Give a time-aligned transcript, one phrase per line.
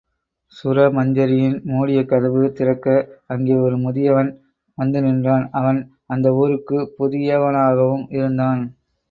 [0.57, 2.87] சுரமஞ்சரியின் மூடிய கதவு திறக்க
[3.27, 4.31] அங்கே ஒரு முதியவன்
[4.77, 5.79] வந்து நின்றான் அவன்
[6.07, 8.63] அந்த ஊருக்குப் புதியவனாகவும் இருந்தான்.